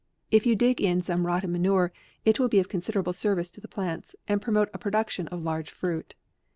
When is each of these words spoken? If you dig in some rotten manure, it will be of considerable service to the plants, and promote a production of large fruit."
If 0.31 0.47
you 0.47 0.55
dig 0.55 0.81
in 0.81 1.03
some 1.03 1.27
rotten 1.27 1.51
manure, 1.51 1.93
it 2.25 2.39
will 2.39 2.47
be 2.47 2.57
of 2.59 2.67
considerable 2.67 3.13
service 3.13 3.51
to 3.51 3.61
the 3.61 3.67
plants, 3.67 4.15
and 4.27 4.41
promote 4.41 4.69
a 4.73 4.79
production 4.79 5.27
of 5.27 5.43
large 5.43 5.69
fruit." 5.69 6.15